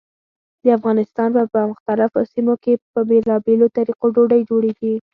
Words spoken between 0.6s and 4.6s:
د افغانستان په مختلفو سیمو کې په بېلابېلو طریقو ډوډۍ